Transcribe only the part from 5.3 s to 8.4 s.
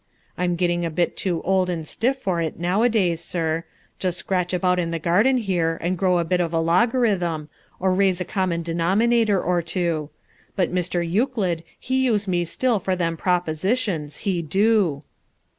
here and grow a bit of a logarithm, or raise a